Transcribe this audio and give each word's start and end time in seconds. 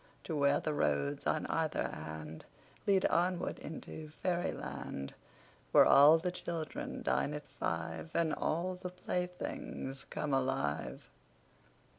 To 0.23 0.35
where 0.35 0.59
the 0.59 0.73
roads 0.73 1.27
on 1.27 1.45
either 1.45 1.83
handLead 1.93 3.05
onward 3.07 3.59
into 3.59 4.09
fairy 4.23 4.51
land, 4.51 5.13
Where 5.71 5.85
all 5.85 6.17
the 6.17 6.31
children 6.31 7.03
dine 7.03 7.35
at 7.35 7.47
five, 7.59 8.09
And 8.15 8.33
all 8.33 8.79
the 8.81 8.89
playthings 8.89 10.07
come 10.09 10.33
alive. 10.33 11.07